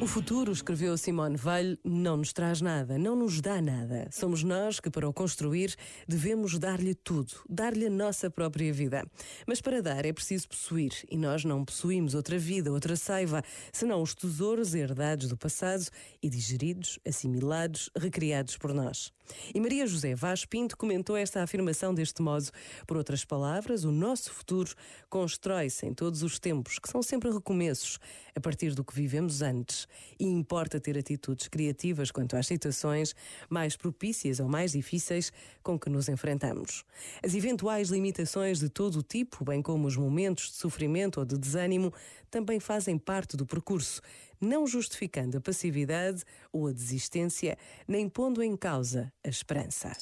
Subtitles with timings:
[0.00, 4.08] O futuro, escreveu Simone Weil, não nos traz nada, não nos dá nada.
[4.10, 5.76] Somos nós que, para o construir,
[6.08, 9.04] devemos dar-lhe tudo, dar-lhe a nossa própria vida.
[9.46, 13.42] Mas para dar é preciso possuir, e nós não possuímos outra vida, outra saiva,
[13.72, 15.84] senão os tesouros herdados do passado
[16.22, 19.12] e digeridos, assimilados, recriados por nós.
[19.54, 22.50] E Maria José Vaz Pinto comentou esta afirmação deste modo.
[22.86, 24.72] Por outras palavras, o nosso futuro
[25.08, 27.98] constrói-se em todos os tempos, que são sempre recomeços,
[28.34, 29.86] a partir do que vivemos antes
[30.18, 33.14] e importa ter atitudes criativas quanto às situações
[33.48, 36.84] mais propícias ou mais difíceis com que nos enfrentamos.
[37.22, 41.36] As eventuais limitações de todo o tipo, bem como os momentos de sofrimento ou de
[41.36, 41.92] desânimo,
[42.30, 44.00] também fazem parte do percurso,
[44.40, 49.92] não justificando a passividade ou a desistência, nem pondo em causa a esperança.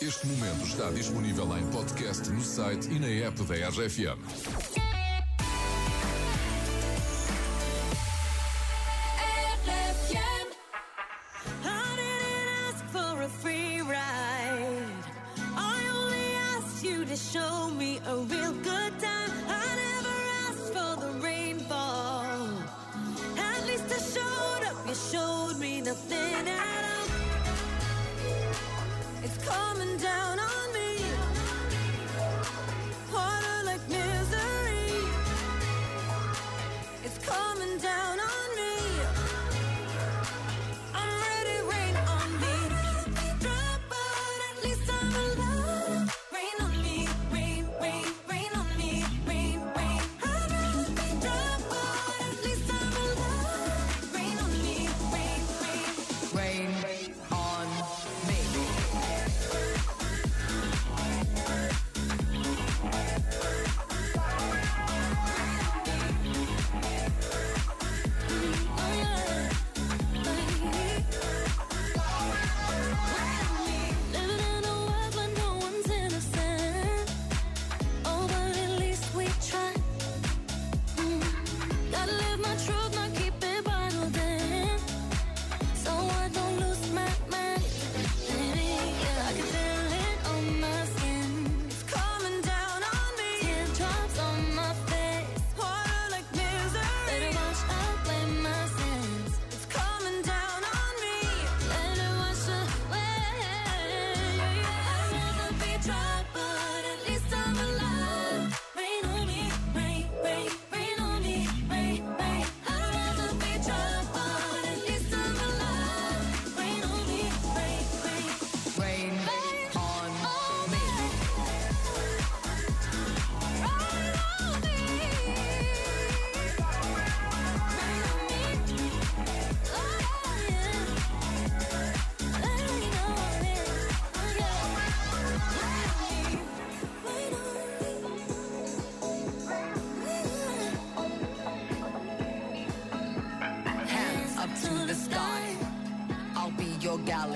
[0.00, 4.91] Este momento está disponível em podcast no site e na app da RFM.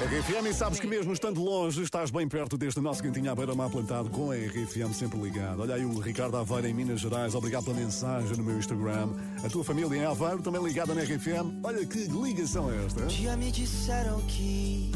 [0.00, 3.68] RFM e sabes que mesmo estando longe estás bem perto deste nosso cantinho à beira-mar
[3.68, 5.60] plantado com a RFM sempre ligado.
[5.60, 9.10] Olha aí o Ricardo Aveiro em Minas Gerais, obrigado pela mensagem no meu Instagram.
[9.44, 11.60] A tua família em Aveiro também ligada na RFM.
[11.62, 13.04] Olha que ligação é esta.
[13.08, 14.90] dia me disseram que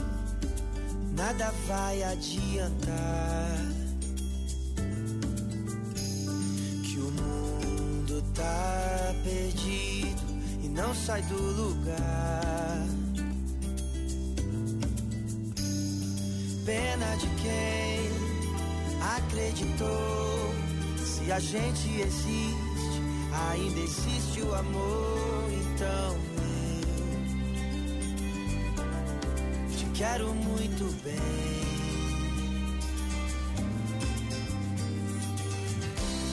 [1.15, 3.59] nada vai adiantar.
[6.83, 10.23] Que o mundo tá perdido
[10.63, 13.04] e não sai do lugar.
[16.65, 18.11] Pena de quem
[19.17, 20.55] acreditou.
[20.99, 23.03] Se a gente existe,
[23.51, 25.51] ainda existe o amor.
[25.53, 26.17] Então
[29.71, 31.15] eu te quero muito bem.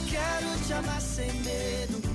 [0.09, 2.10] Quero te amar sem medo